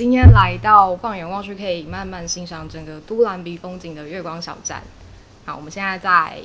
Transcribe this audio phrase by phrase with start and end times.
[0.00, 4.82] 们今天来到放眼望去可以慢慢欣赏整个都兰比风景的月光小站。
[5.44, 6.38] 好，我们现在在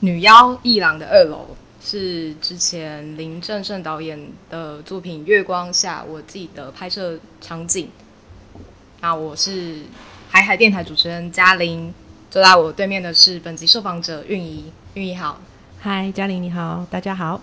[0.00, 1.46] 女妖一郎的二楼，
[1.80, 4.18] 是之前林正盛导演
[4.50, 7.88] 的作品《月光下》我自己的拍摄场景。
[9.00, 9.82] 那我是
[10.28, 11.94] 海海电台主持人嘉玲，
[12.28, 14.72] 坐在我对面的是本集受访者韵仪。
[14.94, 15.40] 韵仪好，
[15.78, 17.40] 嗨，嘉玲你好，大家好。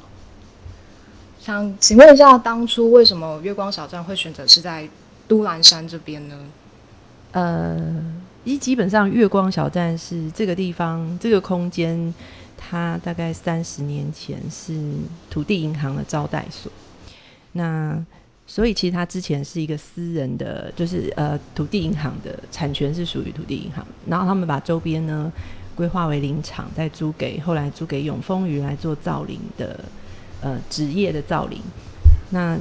[1.40, 4.90] 想请问一下，当初为什么月光小站会选择是在
[5.28, 6.38] 都兰山这边呢？
[7.32, 8.04] 呃，
[8.44, 12.14] 一基本上月光小站是这个地方这个空间，
[12.58, 14.80] 它大概三十年前是
[15.30, 16.72] 土地银行的招待所。
[17.54, 17.98] 那
[18.48, 25.32] 所以其实它之前是一个私人的，就是呃土地银行的产权是属于土地银行，然后他们把周边呢
[25.76, 29.80] 规划为林场，再租给后来租给永丰鱼来做造林的。
[30.42, 31.60] 呃，职业的造林，
[32.30, 32.56] 那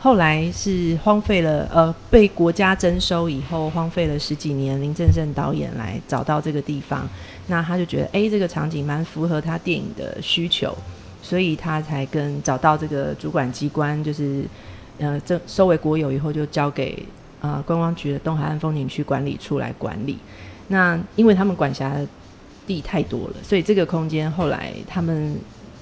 [0.00, 4.80] 后来是荒废了，呃，被国家征收以后荒废了十几年。
[4.80, 7.08] 林正盛导演来找到这个地方，
[7.48, 10.72] 那他就觉得，哎，这个场景蛮符合他电影的需求，
[11.20, 14.44] 所以他才跟找到这个主管机关，就是
[14.98, 17.04] 呃，这收为国有以后，就交给
[17.40, 20.16] 呃观光局的东海岸风景区管理处来管理。
[20.68, 22.06] 那因为他们管辖的
[22.68, 25.34] 地太多了，所以这个空间后来他们。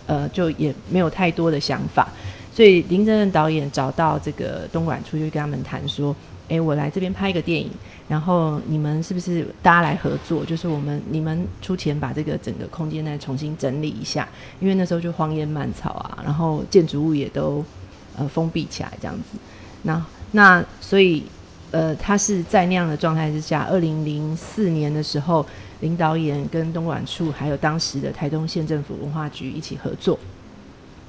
[0.09, 2.09] 呃，就也没有太多的想法，
[2.57, 6.17] 所以林正正导演找到这个东莞处，就跟他们谈说
[6.49, 7.71] ：“哎，我来这边拍一个电影，
[8.09, 10.43] 然后你们是不是大家来合作？
[10.43, 14.27] 就是我们你们出钱把这个整个空间再重新整理一下，
[14.59, 17.63] 因为那时候就荒烟蔓草啊，然后建筑物也都
[18.17, 19.37] 呃封闭起来这样子。
[19.83, 21.25] 那那所以
[21.73, 25.45] 呃，他是在那样的状态之下，二零零四年的时候。”
[25.81, 30.19] 林导演跟东莞处还有当时的台东县政府文化局一起合作，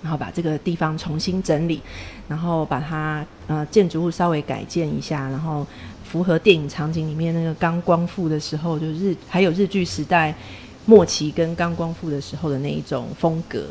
[0.02, 1.82] 然后把这个地方重新整理，
[2.28, 5.66] 然后把它呃建筑物稍微改建一下，然后
[6.04, 10.34] 符合电影场景里面那个刚光复的时候，就日还有日剧时代
[10.86, 13.66] 末期跟刚光复的时候的那一种风格，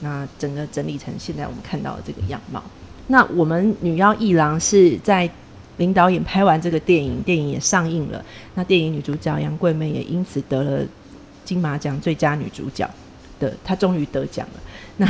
[0.00, 2.62] 那整个整理成现在我们看到的这个样貌。
[3.08, 5.30] 那我们女妖一郎是在。
[5.76, 8.22] 林导演拍完这个电影，电影也上映了。
[8.54, 10.84] 那电影女主角杨贵妹也因此得了
[11.42, 12.86] 金马奖最佳女主角
[13.38, 14.60] 的，她终于得奖了。
[15.00, 15.06] 那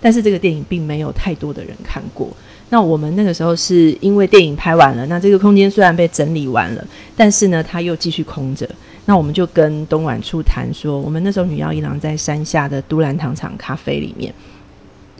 [0.00, 2.28] 但是这个电影并没有太多的人看过。
[2.70, 6.84] 那我们那个时候是因为电影拍完了，那这个空间虽然被整理完了，
[7.16, 8.68] 但是呢，它又继续空着。
[9.04, 14.34] 那我们就跟东莞处谈说，我们那时候女妖一郎在山下的都兰糖厂咖啡里面。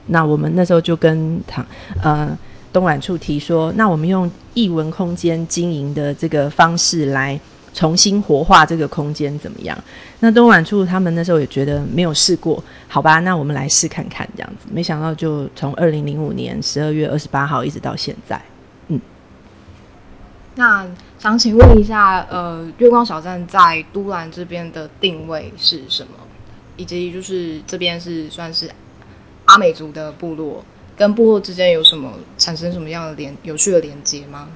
[0.07, 1.65] 那我们那时候就跟唐
[2.03, 2.37] 呃。
[2.75, 7.39] 东莞处提说，那我们用艺文空间经营的这个方式来
[7.75, 9.77] 重新活化这个空间怎么样？
[10.21, 14.69] 那东莞处他们那时候也觉得没有试过，好吧，那我们来试看看这样子。
[14.73, 18.41] 没想到就从二零零五年十二月二十八号一直到现在，
[18.89, 18.99] 嗯。
[20.55, 20.87] 那
[21.19, 26.11] 想请问一下，呃，月光小站在都兰这边的定位是什么？
[26.77, 28.71] 以及就是这边是算是
[29.47, 30.65] 阿美族的部落。
[30.97, 34.49] 跟部落之间有什么产生什么样的连有趣的连接吗？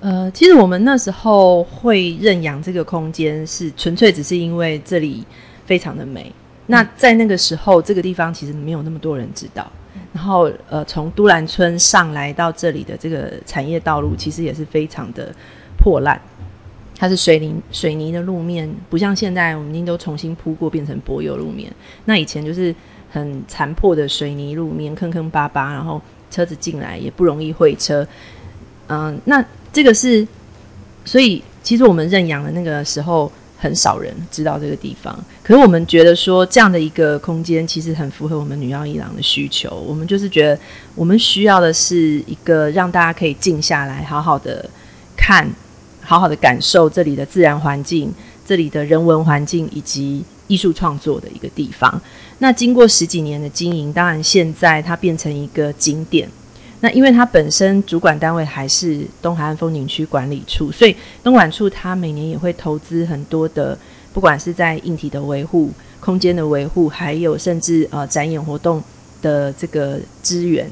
[0.00, 5.24] 呃，其实我们那时候会认养这个空间，是纯粹只是因为这里
[5.66, 6.32] 非常的美。
[6.66, 9.70] 那在那个时候，这个地方其实没有那么多人知道。
[10.12, 15.34] 然后，呃，从都兰村上来到这里的这个产业道路，其实也是非常的
[15.76, 16.20] 破烂。
[16.96, 21.72] 它是水泥水泥的路面，不像现在我们已经都重新铺过，变成柏油路面。
[22.04, 22.74] 那以前就是。
[23.10, 25.98] 很残破的水泥路面，坑坑巴巴，然后
[26.30, 28.06] 车子进来也不容易会车。
[28.86, 29.42] 嗯，那
[29.72, 30.26] 这个是，
[31.04, 35.16] 所以其实我们认养的那个时候，很少人知道这个地方。
[35.42, 39.68] 可是我们觉得说，这样的一个空间其实很符合我们女妖一郎的需求。
[39.86, 40.60] 我们就是觉得，
[40.94, 44.68] 我们需要的是一个让大家可以静下来，好好的
[45.16, 45.48] 看，
[46.00, 48.12] 好好的感受这里的自然环境、
[48.46, 52.00] 这里的人文环境以及艺术创作的一个地方。
[52.38, 56.28] 那经过十几年的经营，当然现在它变成一个景点。
[56.80, 63.76] 那因为它本身主管单位还是东海岸风景区管理处，所以东莞处它每年也会投资很多的，
[64.12, 65.70] 不管是在硬体的维护、
[66.00, 68.82] 空间的维护，还有甚至呃展演活动
[69.20, 70.70] 的这个资源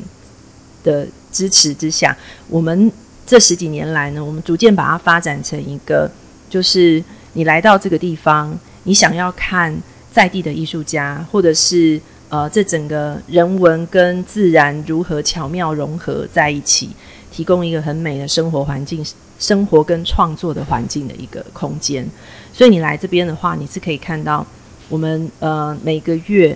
[0.84, 2.16] 的支持之下，
[2.48, 2.90] 我们
[3.26, 6.10] 这十几年来呢，我们逐渐把它发展成一个，
[6.48, 9.76] 就是你来到这个地方，你想要看。
[10.16, 12.00] 在地的艺术家，或者是
[12.36, 16.90] 呃，这整个人文跟自然如何巧妙融合在一起，
[17.32, 19.02] 提供一个很美的生活环境、
[19.38, 22.06] 生活跟创作的环境的一个空间。
[22.52, 24.46] 所以你来这边的话，你是可以看到
[24.90, 26.54] 我们呃每个月、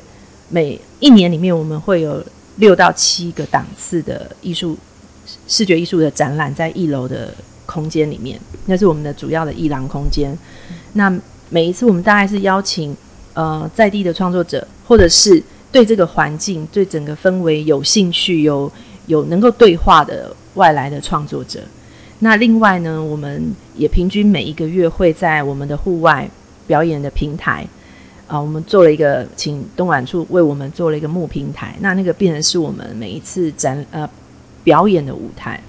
[0.51, 2.23] 每一年里面，我们会有
[2.57, 4.77] 六到七个档次的艺术、
[5.49, 7.33] 视觉艺术的展览在一楼的
[7.65, 10.37] 空间里面，那是我们的主要的艺廊空间。
[10.93, 11.11] 那
[11.49, 12.95] 每一次我们大概是邀请
[13.33, 15.43] 呃在地的创作者，或者是
[15.73, 18.71] 对这个环境、对整个氛围有兴趣、有
[19.07, 21.61] 有能够对话的外来的创作者。
[22.21, 26.29] 那另外呢，我们也平均每一个月会在我们的户外
[26.67, 27.67] 表演的平台。
[28.27, 34.09] 啊，我们做了一个，请东莞处为我们做了一个木平台，那那个变成是我们每一次展呃
[34.63, 35.61] 表演的舞台。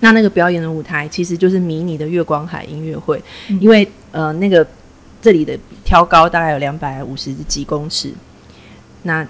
[0.00, 3.22] 那那个表演的舞台其实就是迷你的月光海音乐会，
[3.58, 4.66] 因为呃那个
[5.22, 8.12] 这里的挑高大概有两百五十几公尺，
[9.02, 9.26] 那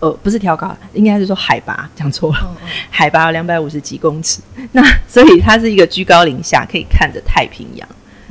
[0.00, 2.56] 呃不是挑高，应该是说海拔讲错了，
[2.90, 4.40] 海拔有两百五十几公尺，
[4.72, 7.88] 那所以它是一个居高临下可以看着太平洋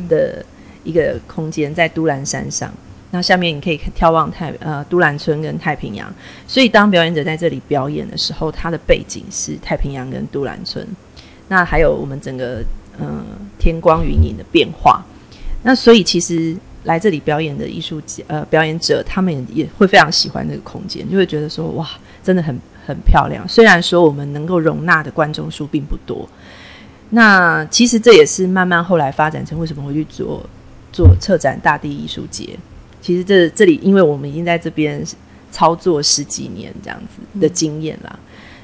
[0.07, 0.45] 的
[0.83, 2.71] 一个空间，在都兰山上。
[3.11, 6.13] 那下面你可以眺望太呃都兰村跟太平洋，
[6.45, 10.85] 所以当表演者在这里表演的时候，它的背景是太平洋跟都兰村。
[11.47, 12.61] 那还有我们整个
[12.99, 13.23] 嗯
[13.57, 15.01] 天光云影的变化。
[15.63, 21.87] 那所以其实来这里表演的艺术呃表演者，他们也也会非常喜欢这个空间，就会觉得说哇，
[22.23, 23.47] 真的很很漂亮。
[23.47, 26.27] 虽然说我们能够容纳的观众数并不多，
[27.09, 30.41] 那其实这也是慢慢后来发展成为什么会去做
[30.93, 32.57] 做策展大地艺术节。
[33.01, 35.01] 其实这这里，因为我们已经在这边
[35.51, 38.19] 操作十几年这样子的经验啦。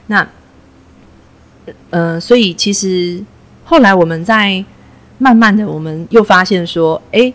[0.07, 0.27] 那，
[1.91, 3.23] 呃，所以其实
[3.63, 4.63] 后来我们在
[5.17, 7.31] 慢慢的，我们又发现说，哎，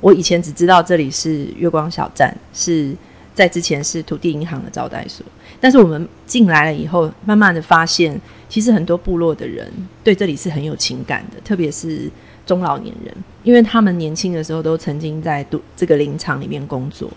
[0.00, 2.94] 我以前只知道这里是月光小站，是
[3.34, 5.24] 在之前是土地银行的招待所。
[5.60, 9.70] 但是我们进来了以后，慢慢的发现，其实很多部落的人
[10.02, 12.10] 对这里是很有情感的，特别是。
[12.46, 17.12] 中老年人，因为他们年轻的时候都曾经在都这个林场里面工作，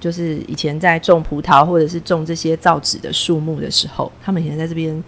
[0.00, 5.04] 就是以前在种葡萄或者是种这些造纸的树木的时候，他们以前在这边，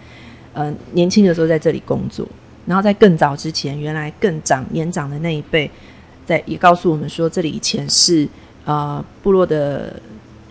[0.53, 2.25] 呃，年轻的时候在这里工作。
[2.65, 5.69] 然后在更早之前，原来更长年长的那一辈，
[6.29, 8.27] 在也告诉我们说，这里以前是
[8.65, 9.99] 呃部落的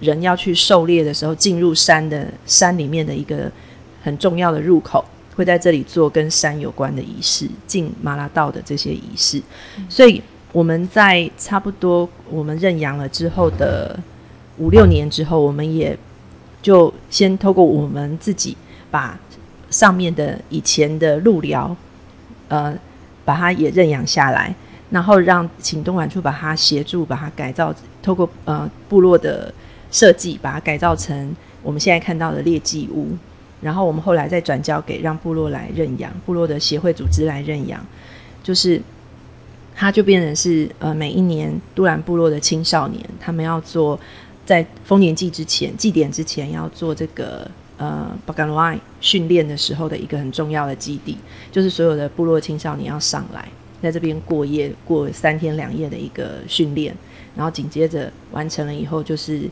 [0.01, 3.51] 人要去狩猎的时候，进入山的山里面的一个
[4.03, 5.05] 很重要的入口。
[5.37, 9.41] 会在这里做跟山有关的仪式，进马拉道的这些仪式。
[9.89, 10.21] 所以
[10.51, 13.97] 我们在差不多我们认养了之后的
[14.57, 15.97] 五六年之后，我们也
[16.61, 18.57] 就先透过我们自己
[18.91, 19.17] 把
[19.71, 21.77] 上面的以前的路寮，
[22.49, 22.77] 呃，
[23.25, 24.53] 把它也认养下来，
[24.91, 29.53] 然后让请东莞处把它协助把它改造，透过呃部落的
[29.91, 33.09] 设计把它改造成我们现在看到的猎祭屋。
[33.61, 37.85] 然后我们后来再转交给让部落来认养，部落的协会组织来认养，
[38.41, 38.81] 就是
[39.75, 43.99] 它就变成是呃每一年都兰部落的青少年，他们要做
[44.47, 51.19] 在丰年祭之前祭典之前要做这个呃巴干罗埃训练的时候的一个很重要的基地，
[51.51, 53.49] 就是所有的部落青少年要上来
[53.83, 56.95] 在这边过夜过三天两夜的一个训练，
[57.37, 59.43] 然后紧接着完成了以后就是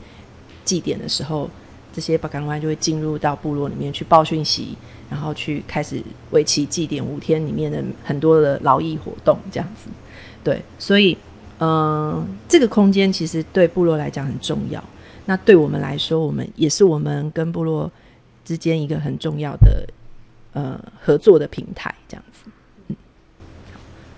[0.65, 1.49] 祭典的时候。
[1.93, 4.77] 这些巴干湾就会进入到部落里面去报讯息，
[5.09, 9.89] 然后去开始为期祭典五天里面的很多的劳役活动，这样子。
[10.45, 11.17] 对，所以，
[11.59, 14.85] 嗯，这个空间其实对部落来讲很重要。
[15.25, 17.91] 那对我们来说，我们也是我们跟部落
[18.45, 19.89] 之间一个很重要的
[20.53, 22.51] 呃合作的平台，这样子。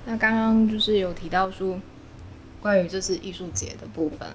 [0.09, 1.79] 嗯，那刚刚就是有提到说，
[2.63, 4.27] 关于这次艺术节的部分。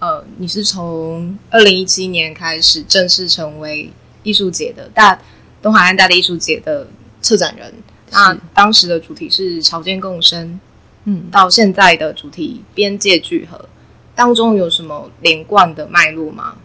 [0.00, 3.90] 呃，你是从二零一七年开始正式成为
[4.22, 5.20] 艺术节的大
[5.60, 6.88] 东海岸大的艺术节的
[7.20, 7.72] 策展人。
[8.10, 10.58] 那当时的主题是朝间共生，
[11.04, 13.68] 嗯，到现在的主题边界聚合，
[14.14, 16.56] 当中有什么连贯的脉络吗？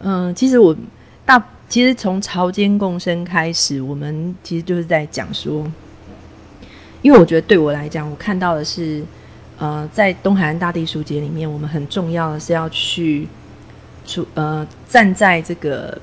[0.00, 0.74] 嗯，其实我
[1.24, 5.70] 大其实从朝间共生开始，我们其实就是在讲说，
[7.02, 9.04] 因为我觉得对我来讲，我看到的是。
[9.62, 13.28] 呃，在东海岸大地书节里面，我们很重要的是要去，
[14.06, 16.00] 出呃，站在这个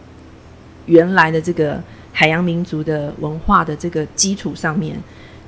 [0.86, 1.82] 原来的这个
[2.14, 4.96] 海洋民族的文化的这个基础上面，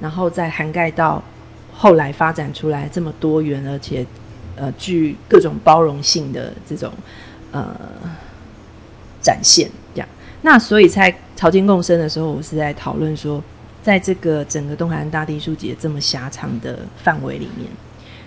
[0.01, 1.23] 然后再涵盖到
[1.71, 4.03] 后来发展出来这么多元而且
[4.55, 6.91] 呃具各种包容性的这种
[7.51, 7.71] 呃
[9.21, 10.09] 展现，这样。
[10.41, 13.39] 那所以在朝间共生的时候，我是在讨论说，
[13.89, 17.67] 在这个整个东海岸大地书节这么狭长的范围里面。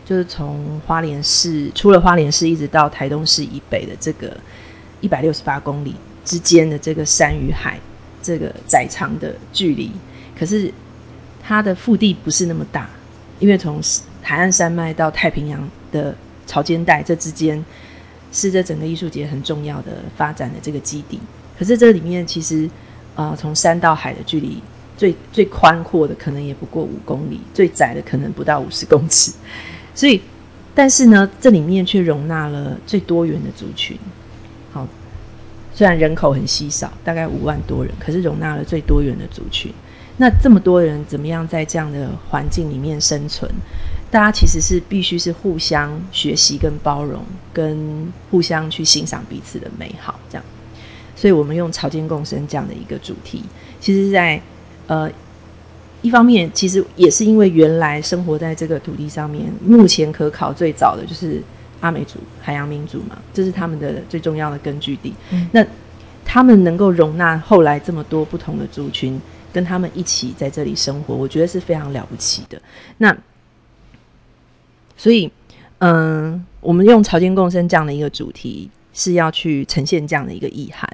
[0.05, 4.37] 就是从花莲市，出了花莲市，一直到台东市以北的这个
[5.01, 7.79] 一百六十八公里之间的这个山与海，
[8.21, 9.93] 这个窄长的距离，
[10.37, 10.75] 可是
[11.41, 12.91] 它的腹地不是那么大，
[13.39, 13.81] 因为从
[14.21, 16.13] 海岸山脉到太平洋的
[16.49, 17.65] 潮间带，这之间
[18.33, 21.21] 是这整个艺术节很重要的发展的这个基地。
[21.57, 22.69] 可是这里面其实，
[23.15, 24.61] 呃，从山到海的距离
[25.03, 29.33] 最最宽阔的可能也不过五公里，最窄的可能不到五十公尺。
[29.97, 30.21] 所以，
[30.77, 33.99] 但是呢，这里面却容纳了最多元的族群。
[34.71, 34.87] 好，
[35.75, 39.73] 虽然人口很稀少，大概五万多人，可是容纳了最多元的族群。
[40.19, 43.51] 那这么多人怎么样在这样的环境里面生存？
[44.09, 50.45] 大家其实是必须是互相学习、跟包容、跟互相去欣赏彼此的美好，这样。
[51.17, 53.43] 所以我们用草间共生这样的一个主题，
[53.81, 54.41] 其实，在
[54.93, 55.11] 呃
[56.03, 61.41] 一方面，其实也是因为原来生活在这个土地上面，目前可考最早的就是
[61.81, 65.15] 阿美族、海洋民族嘛，这是他们的最重要的根据地。
[65.53, 65.65] 那
[66.25, 69.19] 他们能够容纳后来这么多不同的族群。
[69.55, 72.59] 跟他们一起在这里生活，我觉得是非常了不起的。
[72.97, 73.15] 那
[74.97, 75.31] 所以，
[75.81, 80.89] 嗯，我们用草间共生这样的一个主题，是要去呈现这样的一个意涵，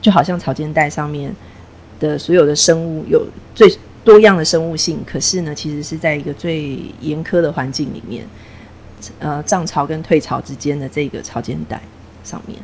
[0.00, 1.32] 就好像草间带上面
[2.02, 8.24] 的所有的生物有最多样的生物性，可是呢，其实是在一个最严苛的环境里面，
[9.20, 11.80] 呃，涨潮跟退潮之间的这个潮间带
[12.24, 12.58] 上面，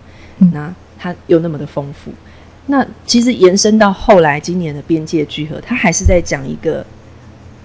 [0.52, 2.10] 那它又那么的丰富。
[2.66, 6.84] 那其实延伸到后来，今年的边界聚合，它还是在讲一个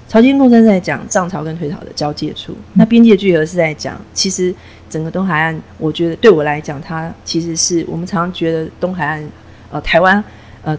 [0.07, 2.55] 潮间共生，在讲涨潮跟退潮的交界处。
[2.75, 4.53] 那边界聚合是在讲，其实
[4.89, 9.27] 整个东海岸，我觉得对我来讲，它其实是我们常常觉得东海岸，
[9.71, 10.23] 呃，台湾，
[10.61, 10.77] 呃，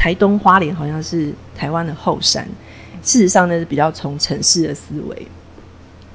[0.00, 2.48] 台东花莲好像是台湾的后山。
[3.02, 5.26] 事实上呢，是比较从城市的思维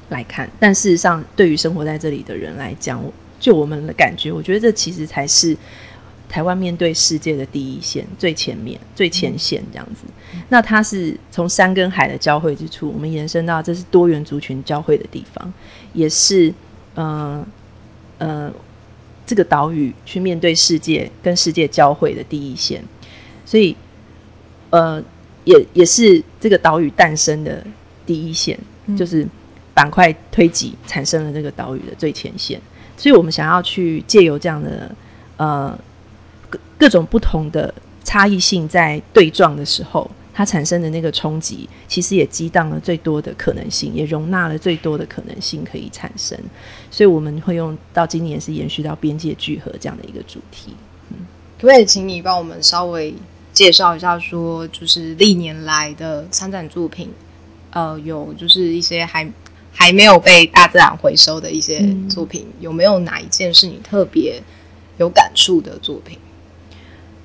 [0.10, 3.00] 来看，但事实上，对于生活在这里的人来讲，
[3.40, 5.56] 就我们的感觉，我觉得这其实才是。
[6.28, 10.02] 台湾面对世界的第一线、最前面、最前线这样子，
[10.50, 15.54] 那它是从山跟海的交汇之处，我们延伸到这是多元族群交汇的地方，
[15.94, 16.52] 也是
[16.96, 17.46] 呃
[18.18, 18.52] 呃
[19.26, 22.84] 这个岛屿去面对世界、跟世界交汇的第一线，
[23.46, 23.76] 所以
[24.72, 25.02] 呃
[25.44, 27.66] 也也是这个岛屿诞生的
[28.06, 28.60] 第一线，
[28.98, 29.26] 就是
[29.74, 32.60] 板块推挤产生了这个岛屿的最前线，
[32.98, 34.96] 所以我们想要去借由这样的
[35.38, 35.78] 呃。
[36.78, 37.74] 各种不同的
[38.04, 46.38] 差异性在对撞的时候，它产生的那个冲击，其实也激荡了最多的可能性，也容纳了最多的可能性可以产生。
[46.92, 50.74] 所以我们会用到今年是延续到边界聚合这样的一个主题。
[51.12, 51.18] 嗯，
[51.58, 53.14] 可不可以请你帮我们稍微
[53.56, 57.10] 介绍一下，说就是历年来的参展作品，
[57.72, 59.28] 呃，有就是一些还
[59.72, 64.44] 还没有被大自然回收的一些作品，有没有哪一件是你特别
[64.98, 66.20] 有感触的作品？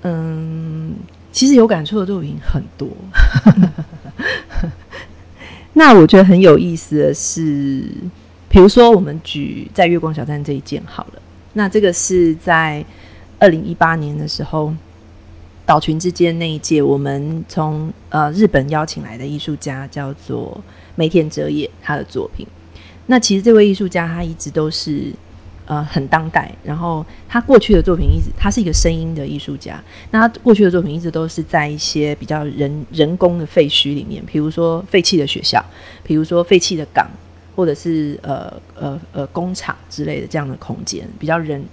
[0.03, 0.95] 嗯，
[1.33, 2.89] 其实有感触的作品很多。
[5.75, 7.85] 那我觉得很有意思的是，
[8.49, 11.23] 比如说我们举在月光小站这一件好了。
[11.55, 12.85] 那这个是在
[13.41, 14.73] 二零一八年的时候，
[15.67, 20.63] 岛群之间那一届，我们从呃日本邀请来的艺术家叫做
[20.95, 22.47] 梅田哲也，他的作品。
[23.07, 25.13] 那其实这位艺术家他一直都是。
[25.67, 26.53] 呃，很当代。
[26.65, 29.81] 然后他过去的作品一直，他是一个声音的艺术家。
[30.11, 35.65] 那他过去的作品一直都是在一些比较人人工的废墟里面，比如说废弃的学校，
[36.03, 37.09] 比如说废弃的港，
[37.55, 41.65] 或者是呃呃呃工厂之类的这样的空间，比较人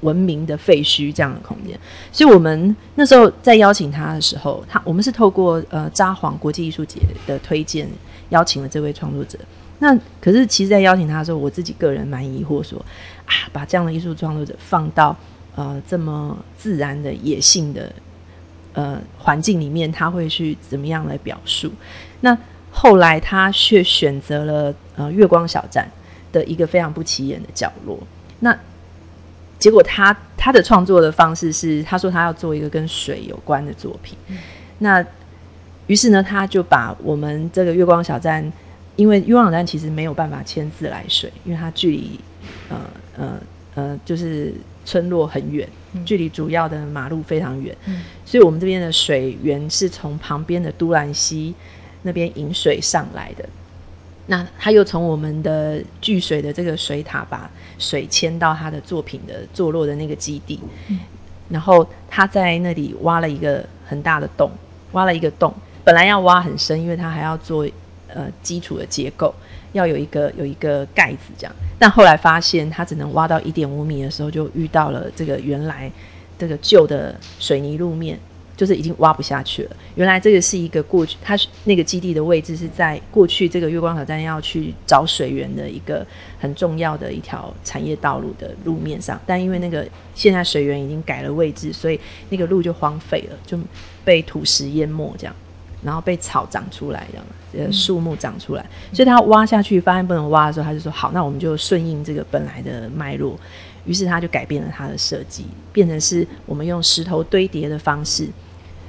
[0.00, 1.78] 文明的废墟这样的空间。
[2.12, 7.88] 所以我们那时候在邀请他的时候，他我们是透过呃札幌国际艺术节的推荐，
[8.30, 9.38] 邀请了这位创作者。
[9.78, 12.82] 那可是，其实，在邀请他的时候，我自己个人蛮疑惑，说
[13.26, 15.14] 啊，把这样的艺术创作者放到
[15.54, 17.92] 呃这么自然的野性的
[18.72, 21.70] 呃环境里面，他会去怎么样来表述？
[22.22, 22.36] 那
[22.70, 25.86] 后来他却选择了呃月光小站
[26.32, 27.98] 的一个非常不起眼的角落。
[28.40, 28.58] 那
[29.58, 34.16] 结果，他他的创作的方式是，他说他要做一个跟水有关的作品。
[34.78, 35.04] 那
[35.86, 38.52] 于是呢，他就把我们这个月光小站。
[38.96, 42.18] 因为月光小站其实没有办法牵自来水，因为它距离
[42.70, 42.80] 呃
[43.18, 43.38] 呃
[43.74, 44.54] 呃就是
[44.86, 45.68] 村落很远，
[46.02, 47.76] 距离主要的马路非常远，
[48.24, 51.54] 所以我们这边的水源是从旁边的都兰溪
[52.04, 53.46] 那边引水上来的。
[54.26, 60.60] 那他又从我们的聚水的这个水塔把水迁到他的作品的坐落的那个基地，
[61.48, 64.50] 然后他在那里挖了一个很大的洞，
[64.92, 65.52] 挖了一个洞，
[65.84, 67.66] 本来要挖很深，因为他还要做。
[68.08, 69.34] 呃，基础的结构
[69.72, 75.90] 要有一个有一个盖子这样，但后来发现他只能挖到一点五米的时候，就遇到了这个原来
[76.38, 78.18] 这个旧的水泥路面，
[78.56, 79.76] 就是已经挖不下去了。
[79.94, 86.04] 原来这个是一个过去，它那个基地的位置是在过去这个月光挑战要去找水源的一个
[86.40, 93.58] 很重要的一条产业道路的路面上，但因为那个现在水源已经改了位置，所以那个路就荒废了，就
[94.04, 95.36] 被土石淹没这样。
[95.82, 103.38] 然后被草长出来，这样呃树木长出来，所以他挖下去发现不能挖的时候，他就说好，那我们就顺应这个本来的脉络，
[103.84, 108.26] 于是他就改变了他的设计，变成是我们用石头堆叠的方式，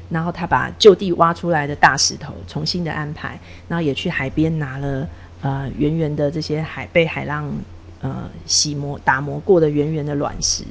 [0.09, 5.07] 然后他把就地挖出来的大石头重新的安排，然后也去海边拿了
[5.41, 7.51] 呃圆圆的这些海被海浪。
[7.99, 10.63] 呃，洗磨、打磨过的圆圆的卵石，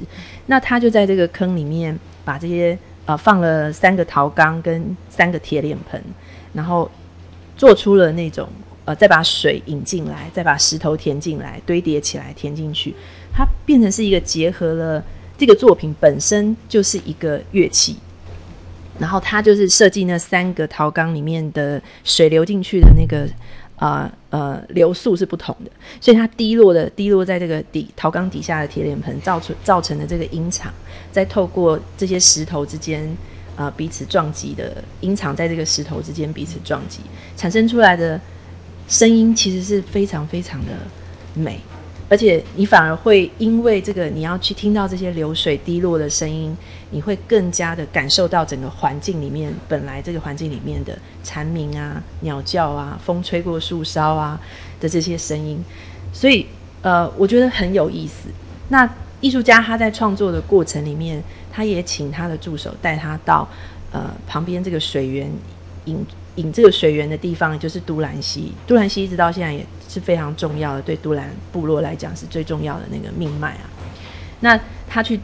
[0.45, 6.01] 那他就在这个坑里面把这些呃放了三个陶缸跟三个铁脸盆，
[6.53, 6.89] 然后
[7.57, 8.47] 做出了那种
[8.85, 12.95] 呃，再把水引进来，再把石头填进来，堆叠起来填进去，
[13.33, 15.03] 它变成是一个结合了
[15.37, 17.97] 这个作品本身就是一个乐器，
[18.99, 23.27] 然后他就是设计那三个陶缸里面的水流进去的那个。
[23.77, 25.69] 啊呃，流速是不同的，
[26.01, 30.73] 所以它滴落的滴落在这个底陶缸底下的铁脸盆，造成造成的这个音场，
[31.11, 33.07] 在透过这些石头之间
[33.55, 37.01] 啊彼此撞击的音场，在这个石头之间彼此撞击
[37.35, 38.19] 产生出来的
[38.87, 40.71] 声音，其实是非常非常的
[41.35, 41.61] 美。
[42.09, 46.55] 而且你反而会因为这个，你要去听到这些流水滴落的声音，
[46.91, 54.39] 你会更加的感受到整个环境里面本来这个环境里面的蝉鸣啊、鸟叫啊、风吹过树梢啊
[54.79, 55.61] 的这些声音。
[56.13, 56.45] 所以，
[56.81, 58.29] 呃，我觉得很有意思。
[58.69, 61.21] 那艺术家他在创作的过程里面，
[61.51, 63.47] 他也请他的助手带他到
[63.91, 65.29] 呃旁边这个水源
[65.85, 66.05] 引。
[66.37, 73.69] 引这个水源的地方就是都兰溪，都兰溪一直到现在也是非常重要的，对都兰部落来讲是最重要的那个命脉啊。
[74.39, 75.19] 那他去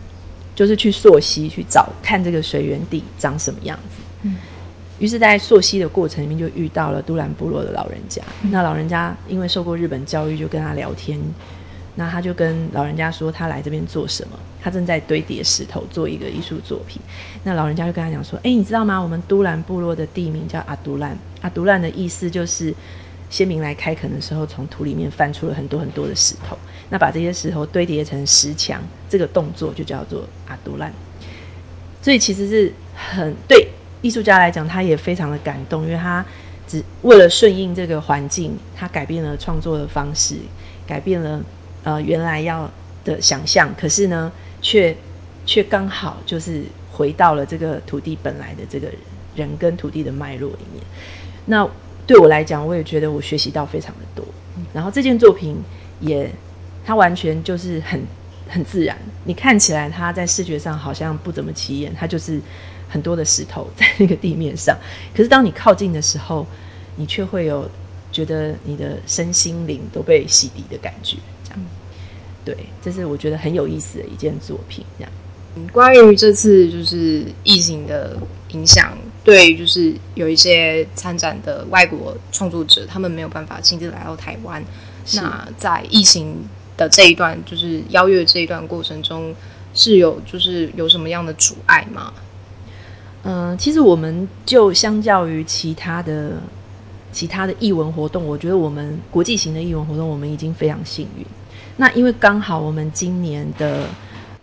[0.53, 4.01] 就是去溯溪去找看这个水源地长什么样子。
[4.23, 4.35] 嗯，
[4.99, 8.21] 于是，在溯溪的过程里面就遇到了都兰部落的老人家。
[8.51, 11.19] 那老人家因为受过日本教育，就跟他聊天。
[11.95, 14.39] 那他就跟老人家说，他来这边做什么？
[14.61, 16.99] 他正在堆叠石头做一个艺术作品。
[17.43, 18.97] 那老人家就跟他讲说：“哎，你知道吗？
[18.97, 21.15] 我们都兰部落的地名叫阿都兰。
[21.41, 22.73] 阿都兰的意思就是
[23.29, 26.57] 先民来开垦的时候，从土里面翻出了很多很多的石头。
[26.89, 30.91] 那把这些石头堆叠成石墙，这个动作就叫做阿都兰。
[32.01, 33.67] 所以其实是很对
[34.01, 36.25] 艺术家来讲，他也非常的感动，因为他
[36.65, 40.37] 只为了顺应这个环境，他改变了创作的方式，
[40.87, 41.39] 改变了。”
[41.83, 42.69] 呃，原来要
[43.03, 44.95] 的想象，可是呢，却
[45.45, 48.87] 却刚好就是回到了这个土地本来的这个
[49.35, 50.83] 人跟土地的脉络里面。
[51.45, 51.67] 那
[52.07, 54.25] 对我来讲，我也觉得我学习到非常的多。
[54.73, 55.57] 然后这件作品
[55.99, 56.29] 也，
[56.85, 58.01] 它完全就是很
[58.47, 58.97] 很自然。
[59.25, 62.39] 你看起来它在视觉上好像不怎么起眼，它就是
[62.87, 64.77] 很多的石头在那个地面上。
[65.13, 66.45] 可是当你靠近的时候，
[66.95, 67.69] 你却会有
[68.11, 71.17] 觉得你的身心灵都被洗涤的感觉。
[72.45, 74.83] 对，这是我觉得很有意思的一件作品。
[74.97, 75.11] 这样，
[75.71, 78.17] 关于这次就是疫情的
[78.49, 84.63] 影响，对，就是有一些参展的外国创作者，他们没有办法亲自来到台湾。
[85.15, 86.35] 那在疫情
[86.77, 89.33] 的这一段，就是邀约这一段过程中，
[89.73, 92.13] 是有就是有什么样的阻碍吗？
[93.23, 96.33] 嗯，其实我们就相较于其他的
[97.11, 101.25] 其他的译文活动，我觉得我们国际型的译文活动，我们已经非常幸运。
[101.77, 103.85] 那因为刚好我们今年的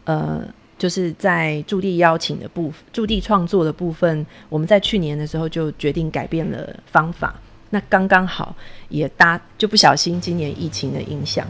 [0.05, 0.43] 呃，
[0.79, 7.35] 就是在驻地邀请的部分，驻地创作的部分，我们在去年的时候就决定改变了方法。
[7.71, 8.55] 那刚刚好
[8.89, 11.47] 也搭，就不小心今年疫情的影响，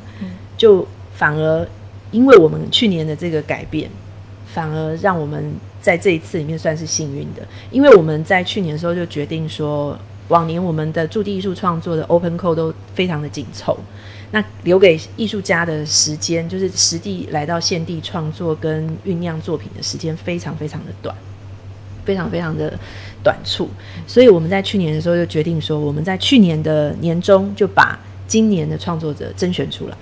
[0.56, 1.66] 就反而
[2.10, 3.90] 因为我们去年的这个改变，
[4.46, 7.40] 反而让我们在这一次里面算是幸运的，
[7.70, 13.78] 因为我们在去年的时候就决定说，往年我们的驻地艺术创作的 open code 都非常的紧凑。
[14.32, 21.12] 那留给艺术家的时间，就是实地来到现地创作跟酝酿作品的时间，非常非常的短，
[22.04, 22.78] 非常非常的
[23.24, 23.68] 短促。
[24.06, 29.96] 所以我们在去年的时候就决定说，我们在去年的年中就把今年的创作者甄选出来，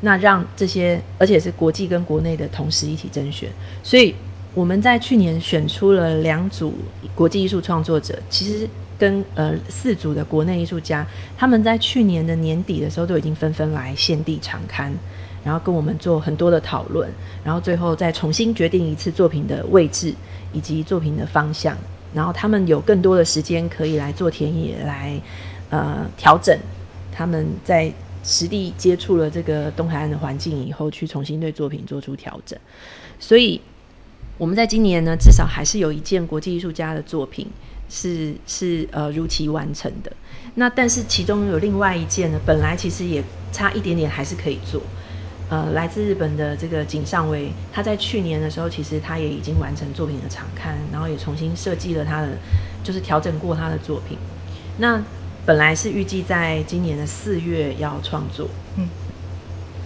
[0.00, 3.48] 那让这些而且是国际跟国内的同时一起甄选。
[3.84, 4.12] 所以
[4.52, 6.74] 我们在去年选出了两组
[7.14, 8.68] 国际艺术创作者，其实。
[9.00, 11.06] 跟呃四组的国内艺术家，
[11.38, 14.92] 他们在去年的年底的时候都已经纷纷来献地常刊，
[15.42, 17.10] 然后跟我们做很多的讨论，
[17.42, 20.14] 然后最后再重新决定一次作品的位置
[20.52, 21.74] 以及作品的方向，
[22.12, 25.18] 然后他们有更多的时间可以来做田野，来
[25.70, 26.54] 呃调整
[27.10, 27.90] 他们在
[28.22, 32.58] 实地接触了这个东海岸的环境以后，去重新对作品做出调整。
[33.18, 33.58] 所以
[34.36, 37.46] 我们在今年呢，至少还是有一件国际艺术家的作品。
[37.90, 40.12] 是是呃如期完成的，
[40.54, 43.22] 那但是其中有另外一件呢，本来其实也
[43.52, 44.80] 差一点点还是可以做，
[45.48, 52.28] 呃，来自日本的这个井上威，他在去年的时候其实他也已经完成作品的场刊，然后也重新设计了他的，
[52.84, 54.16] 就是调整过他的作品，
[54.78, 55.02] 那
[55.44, 58.88] 本来是预计在今年的四月要创作，嗯，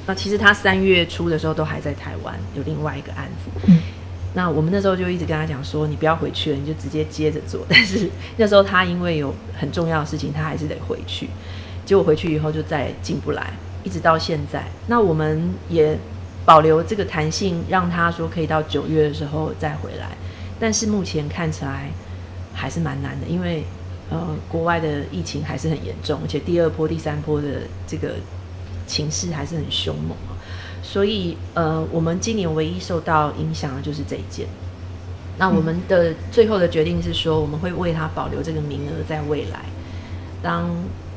[0.06, 3.78] 那其实他三月初的时候都还在台湾，有另外一个案子，嗯，
[4.34, 7.64] 那我们那时候就一直跟他讲说，你不要回去了，你就直接接着做。
[7.68, 11.28] 但是 那时候他因为有很重要的事情，他还是得回去。
[11.86, 13.52] 结果回去以后就再进不来，
[13.84, 14.64] 一直到现在。
[14.88, 15.96] 那我们也
[16.44, 20.10] 保留这个弹性，让他说可以到九月的时候再回来。
[20.58, 21.90] 但是目前看起来
[22.52, 23.64] 还是蛮难的，因为
[24.10, 27.48] 呃国外的疫情还是很严重，而且第二波、第三波的
[27.86, 28.14] 这个
[28.86, 30.16] 情势还是很凶猛。
[30.84, 34.46] 所以呃，我们今年唯一受到影响的就是这一件。
[35.38, 39.64] 那我们的最后的决定是说，我们会为他保留这个名额，在未来
[40.40, 40.70] 当。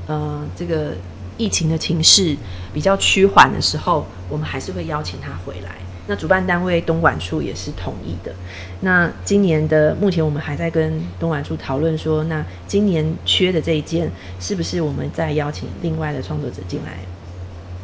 [0.10, 0.93] 呃，这个
[1.38, 2.34] 疫情的情势
[2.73, 5.75] 比较趋缓的时候，我们还是会邀请他回来。
[6.08, 8.34] 那主办单位东莞处也是同意的。
[8.80, 16.99] 那今年的目前我们还在跟东莞处讨论说，那今年缺的这一件，是不是我们再邀请另外的创作者进来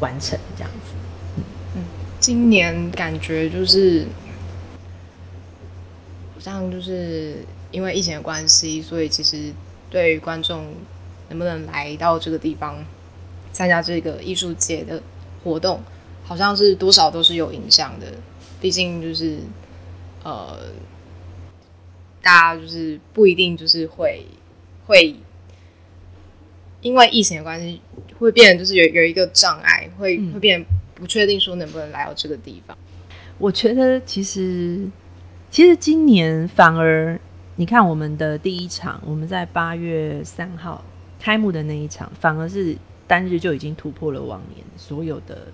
[0.00, 0.70] 完成这样？
[2.24, 4.06] 今年感觉就是
[6.32, 9.52] 好像就是因为疫情的关系，所以其实
[9.90, 10.64] 对于观众。
[11.30, 12.84] 能不能来到这个地方
[13.50, 15.02] 参加这个艺术节的
[15.42, 15.80] 活动，
[16.22, 18.06] 好像是多少都是有影响的。
[18.60, 19.38] 毕竟就是
[20.22, 20.54] 呃，
[22.22, 24.26] 大家就是不一定就是会
[24.86, 25.16] 会
[26.82, 27.80] 因为疫情的关系，
[28.18, 32.76] 会变得就是有有一个障碍，会会变不确定说能不能来到这个地方。
[33.38, 34.88] 我觉得其实
[35.50, 37.20] 其实今年反而
[37.56, 40.84] 你看我们的第一场，我们在八月三号。
[41.20, 42.76] 开幕的那一场，反而是
[43.06, 45.46] 单日就已经突破了往年所有的，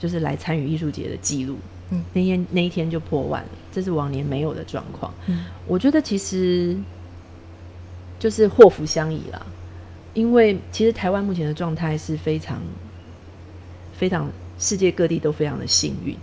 [0.00, 1.56] 就是来参与艺术节的记录。
[1.90, 5.14] 嗯，那天那一天就破万了，这是往年没有的状况。
[5.26, 6.76] 嗯，我觉得其实
[8.18, 9.46] 就是祸福相倚啦，
[10.12, 12.60] 因为其实台湾目前的状态是非常
[13.92, 14.28] 非常，
[14.58, 16.16] 世界各地都非常的幸运，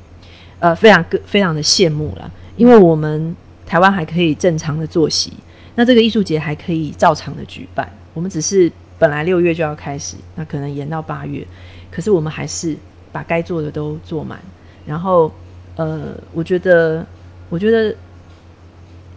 [0.59, 5.33] 呃，非常各非常的羡慕啦，因为我们台湾还可以正常的作息，
[5.75, 7.91] 那这个艺术节还可以照常的举办。
[8.13, 11.45] 我们只是本来六月就要开始，那可能延到八月，
[11.91, 12.75] 可是我们还是
[13.11, 14.39] 把该做的都做满。
[14.85, 15.31] 然后，
[15.75, 17.05] 呃，我觉得，
[17.49, 17.95] 我觉得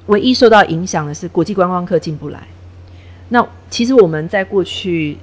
[0.06, 2.46] 唯一受到影响的是国际观光客进不来。
[3.28, 5.18] 那其实我们在过去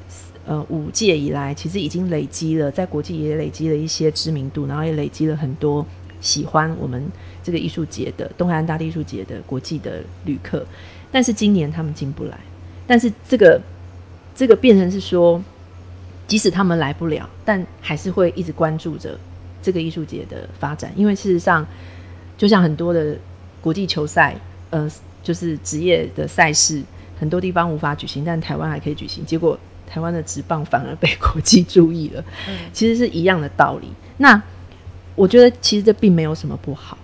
[0.46, 5.86] 呃五届以来，其实已经累积了在国际也累积了一些知名度，然后也累积了很多
[6.20, 7.04] 喜欢我们
[7.42, 10.66] 这个艺术节的东海岸大地艺术节的国际的旅客。
[11.12, 12.38] 但是今年他们进不来。
[12.86, 13.62] 但是这个
[14.36, 15.42] 这个变成是说，
[16.28, 19.18] 即使他们来不了，但还是会一直关注着
[19.62, 20.92] 这个艺术节的发展。
[20.96, 21.66] 因为事实上，
[22.38, 23.16] 就像很多的
[23.62, 24.36] 国际球赛，
[24.72, 24.90] 呃，
[25.22, 26.82] 就是职业的赛事，
[27.18, 29.26] 很多地方无法举行，但台湾还可以举行。
[29.26, 29.58] 结果
[29.94, 32.24] 台湾的职棒反而被国际注意了，
[32.72, 33.90] 其实是一样的道理。
[34.18, 34.42] 那
[35.16, 36.98] 我觉得其实这并没有什么不好，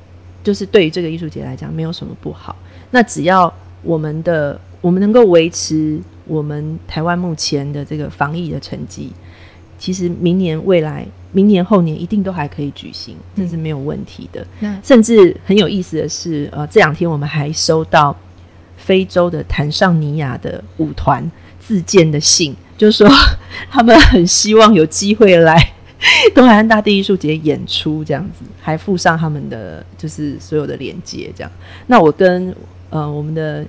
[0.44, 2.56] 就是对于这个艺术节来讲，没有什么不好。
[2.92, 4.60] 那只要我们的。
[4.82, 9.12] 我们能够维持我们台湾目前的这个防疫的成绩，
[9.78, 14.48] 其实明年、未来、明年、后年一定都还可以举行，这是没有问题的。
[14.82, 18.16] 甚至很有意思的是，呃，这两天我们还收到
[18.78, 23.08] 非洲的坦桑尼亚的舞团自荐的信，就说
[23.70, 25.74] 他们很希望有机会来
[26.34, 31.52] 东海岸大地艺术节演出，这样子，还附上他们的就是所有的连接，这样。
[31.86, 32.56] 那我跟
[32.90, 33.64] 呃我们的。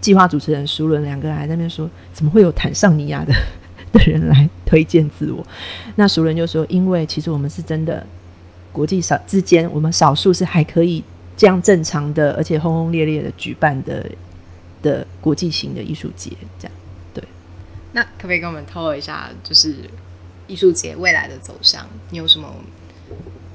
[0.00, 3.34] 计划主持人熟伦两个人还在那边说，怎么会有坦桑尼亚的
[3.90, 5.44] 的人来推荐自我？
[5.96, 8.06] 那熟人就说，因为其实我们是真的
[8.70, 11.02] 国际少之间，我们少数是还可以
[11.36, 14.08] 这样正常的，而且轰轰烈烈的举办的
[14.82, 16.72] 的国际型的艺术节，这样。
[17.98, 19.74] 那可不可以跟我们透露一下，就是
[20.46, 22.48] 艺术节未来的走向，你有什么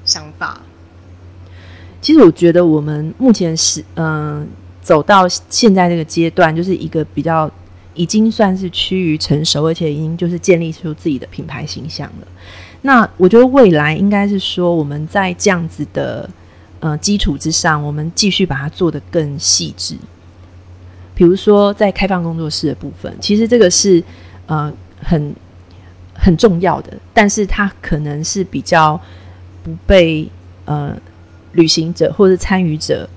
[0.04, 0.60] 想法？
[2.02, 4.46] 其实我觉得我们目前是嗯。
[4.84, 7.50] 走到现在这个阶段，就是一个比较
[7.94, 12.26] 已经算是趋于成熟，而且已经就是建立出自己的品牌形象了。
[12.82, 16.28] 那我觉得未来应该是说，我们在这样子的
[16.80, 19.96] 呃基础之上，我们继续把它做得更细致。
[21.14, 24.04] 比如说，在开放工作室的部分，其实这个是
[24.46, 25.34] 呃很
[26.14, 29.00] 很重要的，但是它可能是比较
[29.62, 30.28] 不被
[30.64, 30.96] 呃
[31.52, 33.08] 旅行者或者参与者。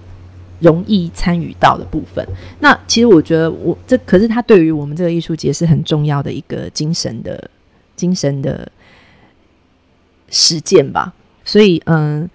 [0.59, 2.27] 容易参与到的部分，
[2.61, 7.47] 那其实我觉得我这可是他对于我们这个艺术节是很重要的一个精神的
[7.95, 8.67] 精神的
[10.31, 11.13] 实践吧。
[11.45, 12.27] 所以，嗯，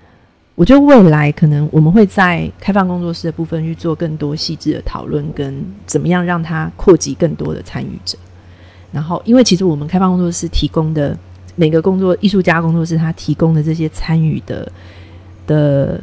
[0.55, 8.17] 我觉得未来可能我们会在开放工作室的部分去做更多细致的讨论，跟怎么样让它扩及更多的参与者。
[8.93, 11.19] 然后，因为其实我们开放工作室提供的
[11.57, 14.71] 每个工作艺术家工作室，他提供的这些参与的
[15.47, 15.99] 的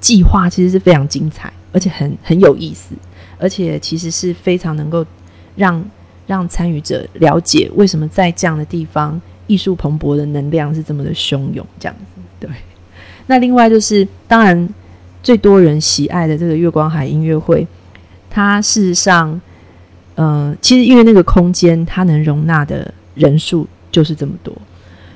[0.00, 2.94] 计划，其实是非常精彩，而且很很有意思，
[3.38, 5.04] 而且其实是非常能够
[5.54, 5.84] 让
[6.26, 12.22] 让参与者了解为什么在这样的地方，艺术蓬勃的能量是这么的汹涌，这样子。
[12.40, 12.50] 对。
[13.26, 14.66] 那另外就是，当然
[15.22, 17.66] 最多人喜爱的这个月光海音乐会，
[18.30, 19.38] 它事实上。
[20.16, 24.54] 嗯，其实因为那个空间它能容纳的人数就是这么多，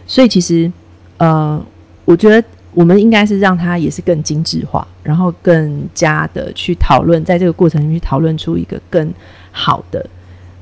[0.07, 0.71] 所以其实
[1.19, 1.65] 呃，
[2.05, 9.13] 我觉得我们应该是让它也是更精致化，然后更加的去讨论，在这个过程里去讨论出一个更
[9.53, 10.05] 好的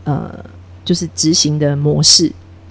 [0.04, 0.44] 呃，
[0.84, 2.30] 就是执行的模式，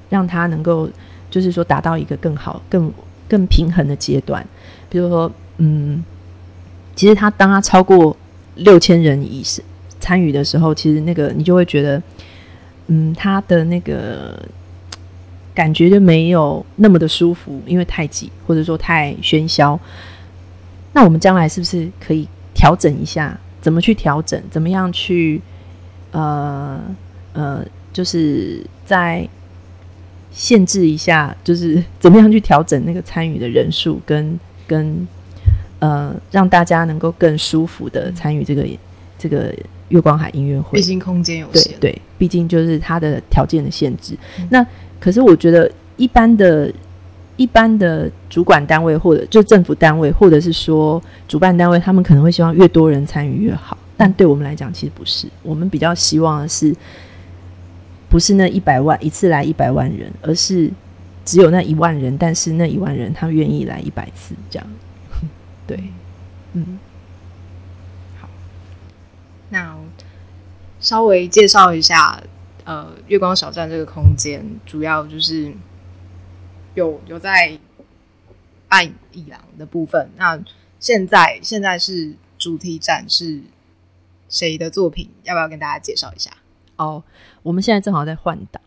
[0.10, 0.90] 让它能够
[1.32, 2.92] 就是说达到一个更好、更
[3.28, 4.46] 更平衡的阶段。
[4.90, 6.04] 比如说，嗯，
[6.96, 8.16] 其实它当它超过
[8.56, 9.66] 六千人以上。
[10.06, 12.00] 参与的时候，其实那个你就会觉得，
[12.86, 14.40] 嗯，他的那个
[15.52, 19.80] 感觉就没有那么的舒服，因为太挤或者说太喧嚣。
[20.94, 23.36] 那我们将来是不是可以调整一下？
[23.62, 24.40] 怎么去调整？
[24.52, 25.42] 怎么样去
[26.12, 26.80] 呃
[27.34, 29.28] 呃，就是在
[30.32, 35.08] 限制一下，就是怎么样去调整那个参与的人数，跟跟
[35.80, 38.64] 呃，让大家能够更舒服的参与这个
[39.18, 39.52] 这个。
[39.90, 44.18] 月光海音乐会，毕竟空间有限，对，毕竟就是它的条件的限制。
[44.50, 44.66] 那
[45.00, 46.74] 可是我觉得，一般的、
[47.38, 53.78] 一般的主管单位或者就政府单位，或者是说主办单位，他们可能会希望越多人参与越好。
[53.96, 55.28] 但对我们来讲，其实不是。
[55.44, 56.76] 我们比较希望的是，
[58.10, 60.72] 不是那一百万一次来一百万人，而是
[61.24, 64.68] 只有那一万人，但是那一万人他愿意来一百次，这样。
[65.68, 65.80] 对，
[66.54, 66.80] 嗯。
[69.48, 69.76] 那
[70.86, 72.22] 稍微介绍一下，
[72.64, 75.52] 呃，月光小站这个空间，主要就是
[76.76, 77.58] 有有在
[78.70, 80.12] 办艺廊的部分。
[80.16, 80.40] 那
[80.80, 83.42] 现在现在是主题展是
[84.30, 85.10] 谁的作品？
[85.24, 86.30] 要不要跟大家介绍一下？
[86.76, 87.02] 哦，
[87.42, 88.62] 我们现在正好在换档，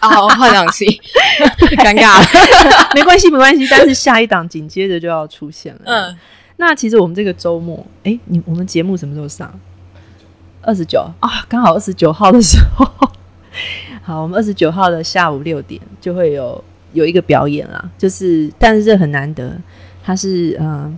[0.00, 0.84] 哦，换档期，
[1.78, 2.20] 尴尬，
[2.92, 3.68] 没关系，没关系。
[3.70, 5.82] 但是下一档紧接着就要出现了。
[5.84, 6.18] 嗯，
[6.56, 9.60] 那其实我们这个周末，哎，你我们节目什么时候上？
[10.62, 12.88] 二十九啊，刚好二十九号的时候，
[14.00, 19.60] 好，我们二十九号的下午六点就会有有一个表演啦，就是，但是这很难得，
[20.04, 20.96] 他是嗯，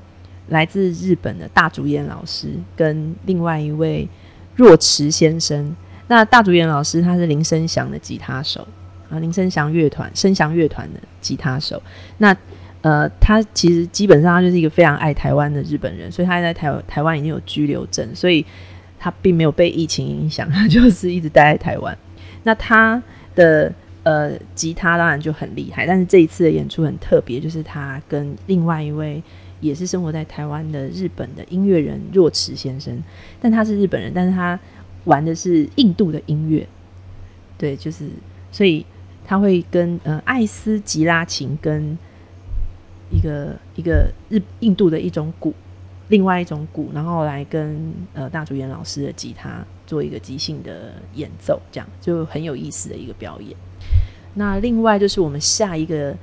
[0.49, 4.07] 来自日本的大主演老师跟另外一位
[4.55, 5.75] 若池先生。
[6.09, 8.69] 那大主演老师他是林声祥的吉他手
[9.09, 11.83] 啊，林声祥乐团声祥乐团的吉他手。
[12.19, 12.37] 那
[12.83, 18.45] 呃，他其实基本上他就是一个非常爱台湾的日本人，所以他在台台湾已经有居留证，所以。
[19.05, 21.95] 他并没有被疫情影响， 他就是一直待在台湾。
[22.45, 23.03] 那他
[23.35, 23.71] 的
[24.03, 29.23] 呃吉他当然就很厉害，但是这一次的演出很特别，就是他跟另外一位
[29.61, 32.99] 也是生活在台湾的日本的音乐人若池先生，
[33.43, 34.59] 但他是日本人，但是他
[35.05, 36.67] 玩的是印度的音乐，
[37.59, 38.09] 对，就是
[38.51, 38.87] 所以
[39.27, 41.99] 他会跟呃艾斯吉拉琴跟
[43.11, 45.53] 一个一个日印度的一种鼓。
[46.09, 53.57] 另外一种鼓，然后来跟呃大竹研老师的吉他做一个即兴的演奏，这样就很有意思的一个表演。
[54.35, 56.15] 那另外就是我们下一个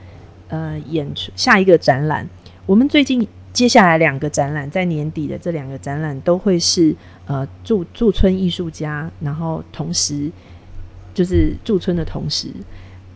[0.50, 2.30] 呃演出，下一个展览，
[2.67, 10.32] 我们最近接下来两个展览，在年底的这两个展览都会是呃驻驻村艺术家，然后同时
[11.13, 12.50] 就是驻村的同时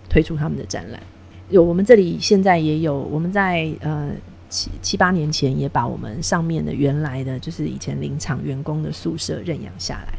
[0.09, 0.99] 推出他们的展览。
[1.49, 4.09] 有我们这里现在也有我们在呃。
[4.81, 10.17] 七八年前也把我们上面的原来的就是以前林场员工的宿舍认养下来，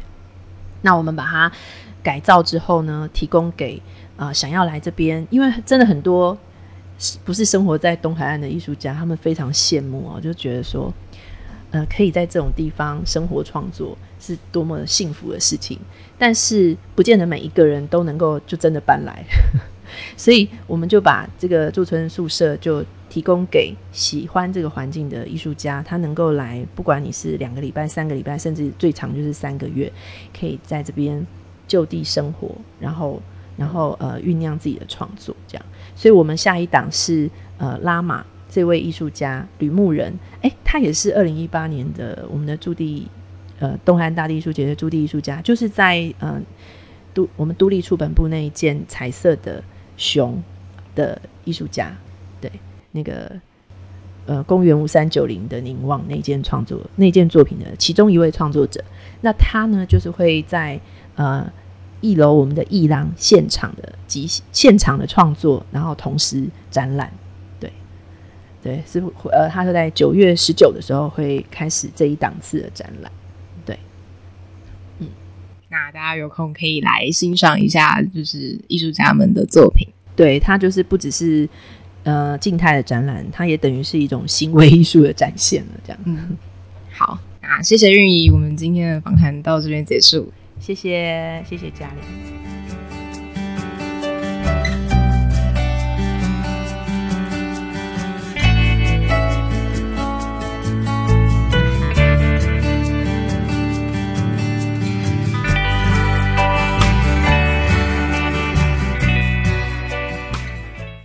[0.81, 1.51] 那我们把它
[2.03, 3.81] 改造之后呢，提供给
[4.15, 6.37] 啊想要来这边，因为真的很多
[7.25, 10.93] 不是生活在东海岸的艺术家，他们非常羡慕哦，就觉得说，
[11.71, 15.79] 呃，可以在这种地方生活创作是多么幸福的事情，
[16.17, 19.23] 但是不见得每一个人都能够就真的搬来，
[20.15, 22.85] 所以我们就把这个驻村宿舍就。
[23.09, 29.91] 提供给喜欢这个环境的艺术家，他能够来，不管你是两个礼拜、三个礼拜，甚至最长就是三个月，
[30.37, 31.25] 可以在这边
[31.67, 33.21] 就地生活，然后，
[33.55, 35.65] 然后呃酝酿自己的创作，这样。
[35.95, 43.07] 所以，我们下一档是呃拉玛这位艺术家吕牧人，诶，他也是二零一八年的我们的驻地
[43.59, 46.41] 呃东汉大地艺术节的驻地艺术家，就是在呃
[47.13, 49.63] 都我们都立出版部那一件彩色的
[49.97, 50.41] 熊
[50.93, 51.95] 的艺术家，
[52.97, 53.31] 那个
[54.25, 58.83] 呃，公元五三九零的凝望那件创作那件作品的其中一位创作者，
[59.21, 60.77] 那他呢就是会在
[61.15, 61.49] 呃
[62.01, 67.09] 一楼我们的艺廊现场的即现场的创作，然后同时展览，
[67.57, 67.71] 对
[68.61, 73.09] 对，是呃，他是在九月十九的时候会开始这一档次的展览，
[73.65, 73.79] 对，
[74.99, 75.07] 嗯，
[75.69, 81.47] 那大家有空可以来欣赏一下，就是艺术家们的作品，对他就是不只是
[82.07, 86.37] 呃静态的展览，它也等于是一种行为艺术的展现了，这样，嗯，
[86.93, 90.31] 好，那谢谢韵仪，我们今天的访谈到这边结束。
[90.57, 92.46] 谢谢，谢谢嘉玲。